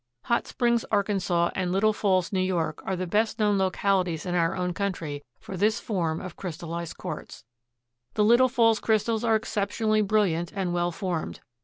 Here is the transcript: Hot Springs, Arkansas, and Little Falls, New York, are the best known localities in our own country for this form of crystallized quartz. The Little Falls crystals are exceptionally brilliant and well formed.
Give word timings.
Hot 0.23 0.47
Springs, 0.47 0.83
Arkansas, 0.85 1.51
and 1.53 1.71
Little 1.71 1.93
Falls, 1.93 2.33
New 2.33 2.39
York, 2.39 2.81
are 2.87 2.95
the 2.95 3.05
best 3.05 3.37
known 3.37 3.59
localities 3.59 4.25
in 4.25 4.33
our 4.33 4.55
own 4.55 4.73
country 4.73 5.23
for 5.39 5.55
this 5.55 5.79
form 5.79 6.19
of 6.19 6.35
crystallized 6.35 6.97
quartz. 6.97 7.43
The 8.15 8.23
Little 8.23 8.49
Falls 8.49 8.79
crystals 8.79 9.23
are 9.23 9.35
exceptionally 9.35 10.01
brilliant 10.01 10.51
and 10.55 10.73
well 10.73 10.91
formed. 10.91 11.39